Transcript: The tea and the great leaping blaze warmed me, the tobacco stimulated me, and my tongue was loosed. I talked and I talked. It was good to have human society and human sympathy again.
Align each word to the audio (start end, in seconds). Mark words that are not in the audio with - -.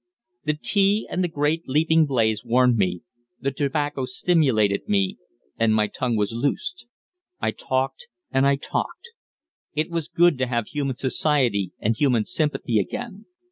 The 0.45 0.55
tea 0.59 1.07
and 1.11 1.23
the 1.23 1.27
great 1.27 1.67
leaping 1.67 2.07
blaze 2.07 2.43
warmed 2.43 2.75
me, 2.75 3.03
the 3.39 3.51
tobacco 3.51 4.05
stimulated 4.05 4.89
me, 4.89 5.19
and 5.59 5.75
my 5.75 5.85
tongue 5.85 6.15
was 6.15 6.33
loosed. 6.33 6.87
I 7.39 7.51
talked 7.51 8.07
and 8.31 8.47
I 8.47 8.55
talked. 8.55 9.09
It 9.75 9.91
was 9.91 10.07
good 10.07 10.39
to 10.39 10.47
have 10.47 10.65
human 10.69 10.97
society 10.97 11.73
and 11.79 11.95
human 11.95 12.25
sympathy 12.25 12.79
again. 12.79 13.25